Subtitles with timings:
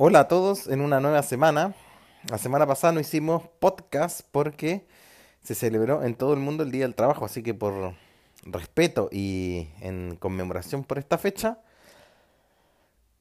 [0.00, 1.74] Hola a todos en una nueva semana.
[2.30, 4.86] La semana pasada no hicimos podcast porque
[5.42, 7.94] se celebró en todo el mundo el Día del Trabajo, así que por
[8.44, 11.58] respeto y en conmemoración por esta fecha,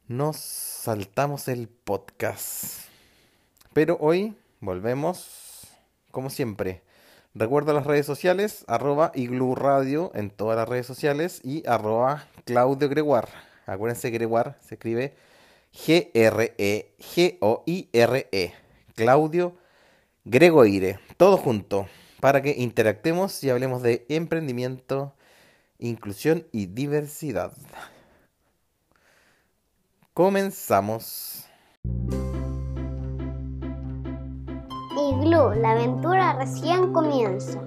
[0.08, 2.82] nos saltamos el podcast.
[3.74, 5.66] Pero hoy volvemos,
[6.12, 6.84] como siempre.
[7.34, 12.88] Recuerdo las redes sociales, arroba Iglu Radio en todas las redes sociales y arroba Claudio
[12.88, 13.30] Greguar.
[13.66, 15.16] Acuérdense, Greguar se escribe
[15.72, 16.94] G-R-E-G-O-I-R-E.
[18.96, 19.56] Claudio
[20.26, 21.00] Gregoire.
[21.18, 21.88] Todo junto
[22.20, 25.14] para que interactemos y hablemos de emprendimiento,
[25.80, 27.54] inclusión y diversidad.
[30.14, 31.46] Comenzamos.
[34.98, 37.62] Iglú, la aventura recién comienza.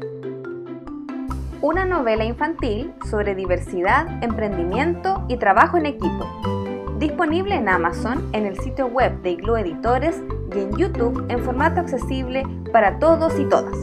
[1.63, 6.60] Una novela infantil sobre diversidad, emprendimiento y trabajo en equipo.
[7.01, 10.17] Disponible en Amazon, en el sitio web de Iglú Editores
[10.55, 13.74] y en YouTube en formato accesible para todos y todas.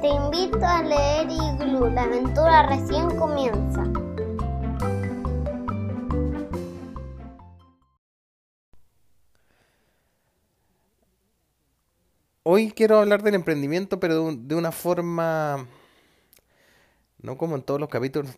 [0.00, 3.82] Te invito a leer Iglú, la aventura recién comienza.
[12.42, 15.66] Hoy quiero hablar del emprendimiento, pero de, un- de una forma,
[17.20, 18.30] no como en todos los capítulos,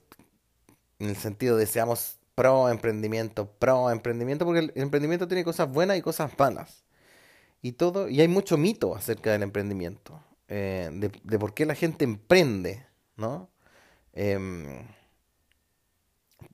[0.99, 5.99] en el sentido de seamos pro emprendimiento, pro emprendimiento, porque el emprendimiento tiene cosas buenas
[5.99, 6.85] y cosas malas.
[7.63, 12.05] Y todo, y hay mucho mito acerca del emprendimiento, eh, de, por qué la gente
[12.05, 12.87] emprende,
[13.17, 13.51] ¿no?
[14.13, 14.87] Em,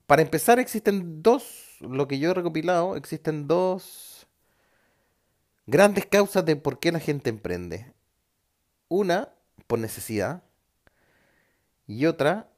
[0.07, 4.25] para empezar, existen dos, lo que yo he recopilado, existen dos
[5.67, 7.93] grandes causas de por qué la gente emprende.
[8.87, 9.29] Una,
[9.67, 10.41] por necesidad,
[11.85, 12.49] y otra,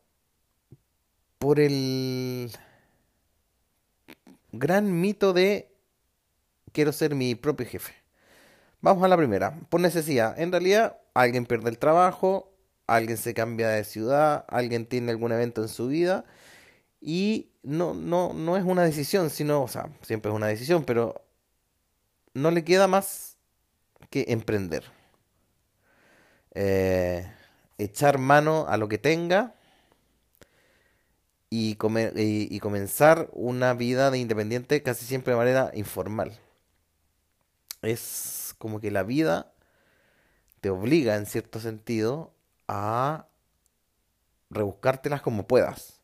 [1.39, 2.50] por el
[4.59, 5.72] gran mito de
[6.72, 7.94] quiero ser mi propio jefe.
[8.81, 10.39] Vamos a la primera, por necesidad.
[10.39, 12.53] En realidad, alguien pierde el trabajo,
[12.85, 16.25] alguien se cambia de ciudad, alguien tiene algún evento en su vida
[17.01, 21.22] y no, no, no es una decisión, sino, o sea, siempre es una decisión, pero
[22.34, 23.38] no le queda más
[24.09, 24.84] que emprender.
[26.53, 27.29] Eh,
[27.78, 29.56] echar mano a lo que tenga
[31.50, 31.78] y,
[32.16, 36.38] y- comenzar una vida de independiente casi siempre de manera informal.
[37.81, 39.52] Es como que la vida
[40.62, 42.34] te obliga en cierto sentido
[42.68, 43.28] a
[44.50, 46.02] rebuscártelas como puedas.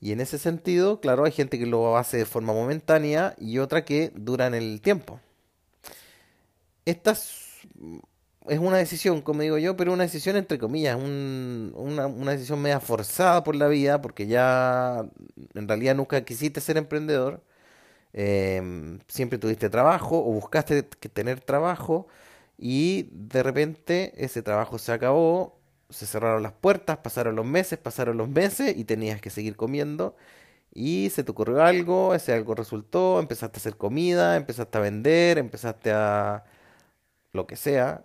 [0.00, 3.84] Y en ese sentido, claro, hay gente que lo hace de forma momentánea y otra
[3.84, 5.20] que dura en el tiempo.
[6.84, 7.14] Esta
[8.50, 12.60] es, una decisión, como digo yo, pero una decisión entre comillas, un- una, una decisión
[12.62, 15.04] media forzada por la vida, porque ya
[15.54, 17.42] en realidad nunca quisiste ser emprendedor,
[18.12, 22.08] em, siempre tuviste trabajo o buscaste que tener trabajo
[22.58, 28.16] y de repente ese trabajo se acabó, se cerraron las puertas, pasaron los meses, pasaron
[28.18, 30.16] los meses y tenías que seguir comiendo
[30.74, 35.38] y se te ocurrió algo, ese algo resultó, empezaste a hacer comida, empezaste a vender,
[35.38, 36.44] empezaste a
[37.32, 38.04] lo que sea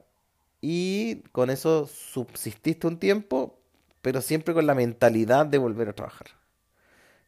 [0.67, 3.59] y con eso subsististe un tiempo,
[4.01, 6.25] pero siempre con la mentalidad de volver a trabajar.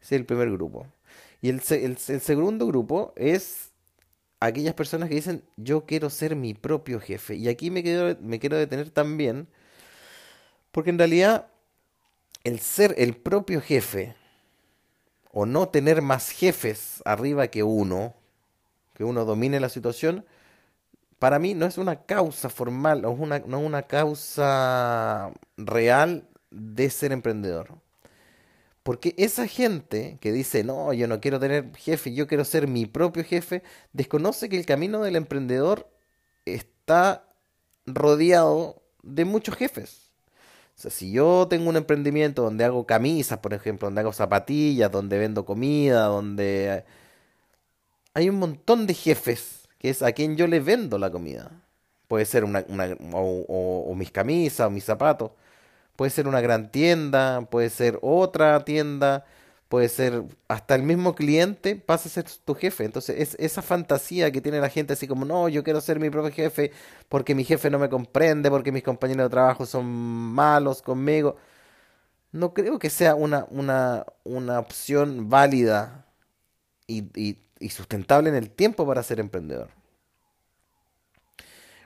[0.01, 0.87] Ese es el primer grupo.
[1.39, 3.69] Y el, el el segundo grupo es
[4.39, 7.35] aquellas personas que dicen, yo quiero ser mi propio jefe.
[7.35, 9.47] Y aquí me quiero, me quiero detener también,
[10.71, 11.45] porque en realidad
[12.43, 14.15] el ser el propio jefe
[15.31, 18.15] o no tener más jefes arriba que uno,
[18.95, 20.25] que uno domine la situación,
[21.19, 26.27] para mí no es una causa formal o es una, no es una causa real
[26.51, 27.79] de ser emprendedor.
[28.83, 32.85] Porque esa gente que dice, no, yo no quiero tener jefe, yo quiero ser mi
[32.85, 33.63] propio jefe,
[33.93, 35.89] desconoce que el camino del emprendedor
[36.45, 37.27] está
[37.85, 40.11] rodeado de muchos jefes.
[40.77, 44.91] O sea, si yo tengo un emprendimiento donde hago camisas, por ejemplo, donde hago zapatillas,
[44.91, 46.85] donde vendo comida, donde
[48.13, 51.51] hay un montón de jefes que es a quien yo le vendo la comida.
[52.07, 55.31] Puede ser una, una- o, o- o mis camisas o mis zapatos.
[55.95, 59.25] Puede ser una gran tienda, puede ser otra tienda,
[59.69, 62.85] puede ser hasta el mismo cliente pasa a ser tu jefe.
[62.85, 66.09] Entonces, es esa fantasía que tiene la gente así como, no, yo quiero ser mi
[66.11, 66.71] propio jefe
[67.09, 71.37] porque mi jefe no me comprende, porque mis compañeros de trabajo son malos conmigo.
[72.31, 76.05] No creo que sea una, una, una opción válida
[76.87, 79.69] y- y sustentable en el tiempo para ser emprendedor.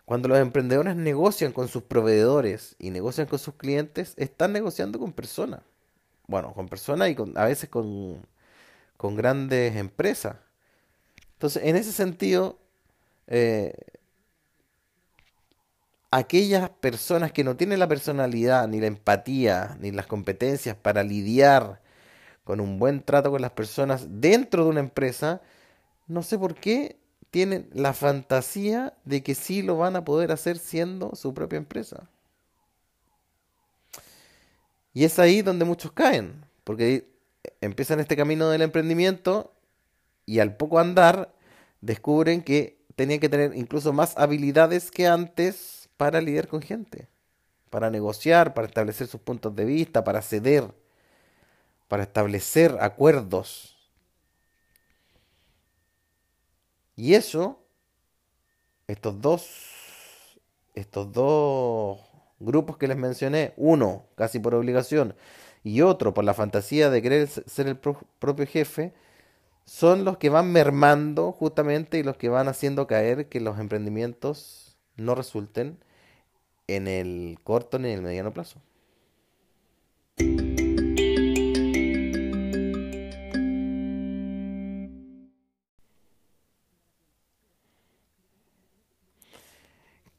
[0.05, 5.13] Cuando los emprendedores negocian con sus proveedores y negocian con sus clientes, están negociando con
[5.13, 5.61] personas.
[6.27, 8.25] Bueno, con personas y con, a veces con,
[8.97, 10.35] con grandes empresas.
[11.33, 12.59] Entonces, en ese sentido,
[13.27, 13.73] eh,
[16.11, 21.81] aquellas personas que no tienen la personalidad, ni la empatía, ni las competencias para lidiar
[22.43, 25.41] con un buen trato con las personas dentro de una empresa,
[26.07, 26.99] no sé por qué
[27.31, 32.09] tienen la fantasía de que sí lo van a poder hacer siendo su propia empresa.
[34.93, 37.07] Y es ahí donde muchos caen, porque
[37.61, 39.53] empiezan este camino del emprendimiento
[40.25, 41.33] y al poco andar
[41.79, 47.07] descubren que tenían que tener incluso más habilidades que antes para lidiar con gente,
[47.69, 50.73] para negociar, para establecer sus puntos de vista, para ceder,
[51.87, 53.77] para establecer acuerdos.
[57.01, 57.57] Y eso,
[58.85, 60.39] estos dos,
[60.75, 61.99] estos dos
[62.39, 65.15] grupos que les mencioné, uno casi por obligación
[65.63, 68.93] y otro por la fantasía de querer ser el propio jefe,
[69.65, 74.77] son los que van mermando justamente y los que van haciendo caer que los emprendimientos
[74.95, 75.79] no resulten
[76.67, 78.61] en el corto ni en el mediano plazo.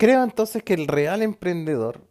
[0.02, 2.04] Creo entonces que el real emprendedor,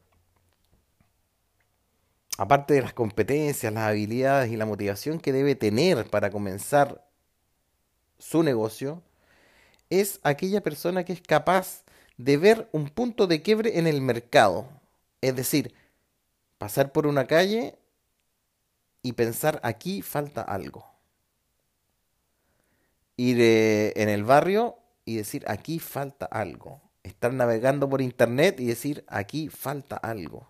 [2.38, 7.06] aparte de las competencias, las habilidades y la motivación que debe tener para comenzar
[8.18, 9.04] su negocio,
[9.90, 11.84] es aquella persona que es capaz
[12.16, 14.70] de ver un punto de quiebre en el mercado.
[15.20, 15.74] Es decir,
[16.60, 17.78] pasar por una calle
[19.02, 20.86] y pensar aquí falta algo.
[23.18, 28.66] Ir eh, en el barrio y decir aquí falta algo estar navegando por internet y
[28.66, 30.50] decir, aquí falta algo.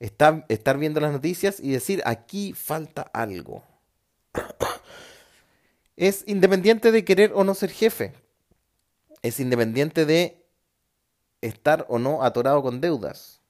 [0.00, 3.62] Estar, estar viendo las noticias y decir, aquí falta algo.
[5.96, 8.12] es independiente de querer o no ser jefe.
[9.22, 10.44] Es independiente de
[11.40, 13.40] estar o no atorado con deudas.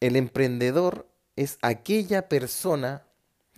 [0.00, 3.06] El emprendedor es aquella persona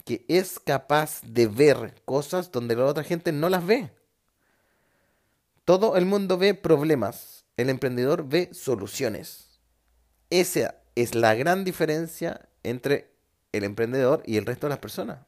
[0.04, 3.90] que es capaz de ver cosas donde la otra gente no las ve.
[5.64, 9.60] Todo el mundo ve problemas, el emprendedor ve soluciones.
[10.30, 13.10] Esa es la gran diferencia entre
[13.52, 15.20] el emprendedor y el resto de las personas.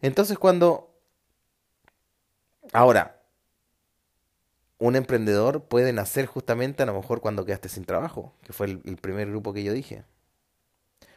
[0.00, 0.86] Entonces cuando...
[2.72, 3.20] Ahora,
[4.78, 8.96] un emprendedor puede nacer justamente a lo mejor cuando quedaste sin trabajo, que fue el,
[8.96, 10.04] primer grupo que yo dije.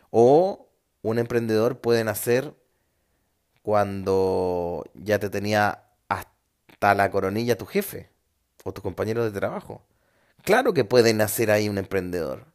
[0.09, 0.67] O
[1.03, 2.55] un emprendedor puede nacer
[3.61, 8.12] cuando ya te tenía hasta la coronilla tu jefe
[8.63, 9.85] o tu compañero de trabajo.
[10.43, 12.45] Claro que puede nacer ahí un emprendedor.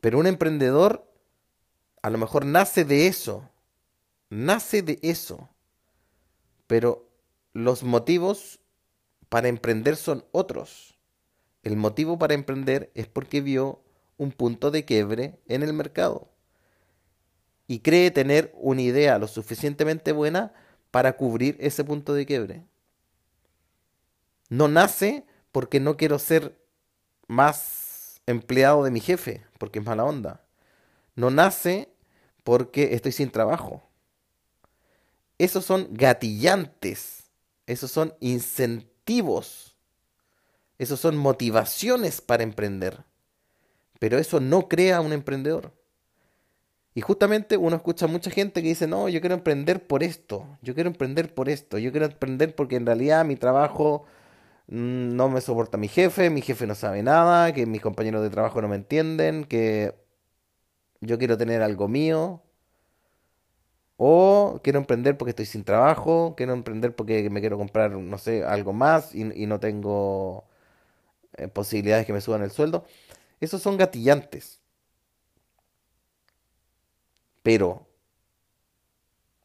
[0.00, 1.10] Pero un emprendedor
[2.02, 3.48] a lo mejor nace de eso.
[4.30, 5.48] Nace de eso.
[6.66, 7.08] Pero
[7.52, 8.60] los motivos
[9.28, 10.98] para emprender son otros.
[11.62, 13.82] El motivo para emprender es porque vio
[14.16, 16.34] un punto de quiebre en el mercado
[17.66, 20.52] y cree tener una idea lo suficientemente buena
[20.90, 22.64] para cubrir ese punto de quiebre.
[24.54, 26.56] No nace porque no quiero ser
[27.26, 30.44] más empleado de mi jefe, porque es mala onda.
[31.16, 31.88] No nace
[32.44, 33.82] porque estoy sin trabajo.
[35.38, 37.32] Esos son gatillantes,
[37.66, 39.76] esos son incentivos,
[40.78, 43.02] esos son motivaciones para emprender.
[43.98, 45.72] Pero eso no crea un emprendedor.
[46.94, 50.46] Y justamente uno escucha a mucha gente que dice, no, yo quiero emprender por esto,
[50.62, 54.06] yo quiero emprender por esto, yo quiero emprender porque en realidad mi trabajo
[54.66, 58.62] no me soporta mi jefe, mi jefe no sabe nada, que mis compañeros de trabajo
[58.62, 59.94] no me entienden, que
[61.00, 62.42] yo quiero tener algo mío.
[63.96, 68.44] O quiero emprender porque estoy sin trabajo, quiero emprender porque me quiero comprar, no sé,
[68.44, 70.44] algo más y, no tengo
[71.36, 72.84] eh, posibilidades que me suban el sueldo.
[73.40, 74.60] Esos son gatillantes.
[77.42, 77.86] Pero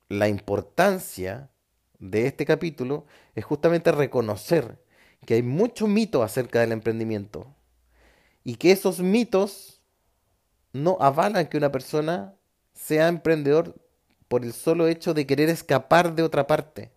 [0.07, 1.49] la importancia
[1.99, 4.79] de este capítulo es justamente reconocer
[5.25, 7.47] que hay mucho mito acerca del emprendimiento
[8.43, 9.81] y que esos mitos
[10.73, 12.35] no avalan que una persona
[12.73, 13.75] sea emprendedor
[14.27, 16.91] por el solo hecho de querer escapar de otra parte.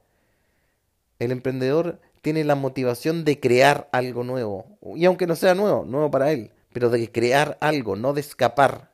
[1.18, 6.10] El emprendedor tiene la motivación de crear algo nuevo, y aunque no sea nuevo, nuevo
[6.10, 8.92] para él, pero de crear algo, no de escapar.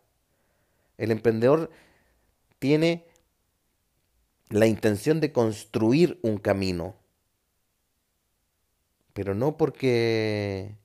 [0.96, 1.70] El emprendedor
[2.58, 3.06] tiene
[4.48, 6.96] la intención de construir un camino,
[9.18, 10.76] pero no porque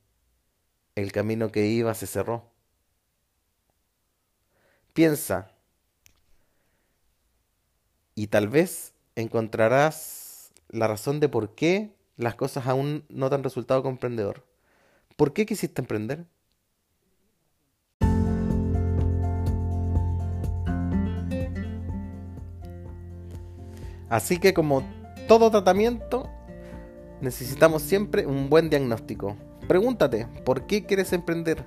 [0.96, 2.50] el camino que iba se cerró.
[4.94, 5.52] Piensa
[8.16, 13.44] y tal vez encontrarás la razón de por qué las cosas aún no te han
[13.44, 14.44] resultado con emprendedor.
[15.16, 16.26] ¿Por qué quisiste emprender?
[24.10, 24.84] Así que como
[25.28, 26.33] todo tratamiento,
[27.24, 29.38] necesitamos siempre un buen diagnóstico.
[29.68, 31.64] Pregúntate, ¿por qué quieres emprender?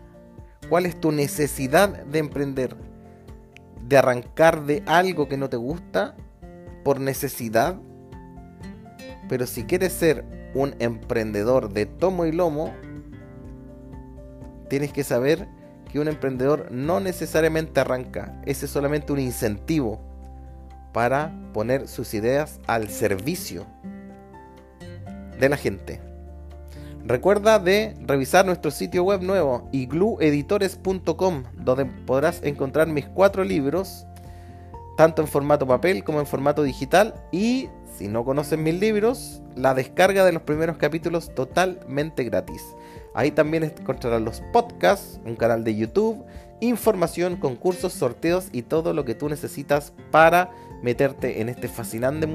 [0.68, 2.76] ¿Cuál es tu necesidad de emprender?
[3.88, 6.14] ¿De arrancar de algo que no te gusta
[6.84, 7.76] por necesidad?
[9.28, 12.72] Pero si quieres ser un emprendedor de tomo y lomo,
[14.68, 15.48] tienes que saber
[15.90, 20.00] que un emprendedor no necesariamente arranca, ese es solamente un incentivo
[20.92, 23.66] para poner sus ideas al servicio
[25.38, 26.00] de la gente.
[27.04, 34.06] Recuerda de revisar nuestro sitio web nuevo, iglueditores.com, donde podrás encontrar mis cuatro libros,
[34.96, 37.14] tanto en formato papel como en formato digital.
[37.30, 42.74] Y si no conocen mis libros, la descarga de los primeros capítulos totalmente gratis.
[43.14, 46.24] Ahí también encontrarás los podcasts, un canal de YouTube,
[46.60, 50.50] información, concursos, sorteos y todo lo que tú necesitas para
[50.82, 52.26] meterte en este fascinante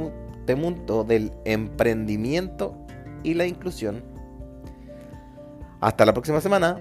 [0.56, 2.76] mundo del emprendimiento
[3.24, 4.04] y la inclusión.
[5.80, 6.80] Hasta la próxima semana.